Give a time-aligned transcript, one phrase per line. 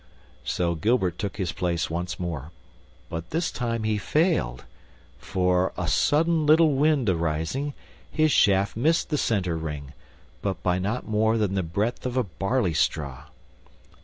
[0.43, 2.49] So Gilbert took his place once more,
[3.07, 4.63] but this time he failed,
[5.19, 7.75] for, a sudden little wind arising,
[8.11, 9.93] his shaft missed the center ring,
[10.41, 13.25] but by not more than the breadth of a barley straw.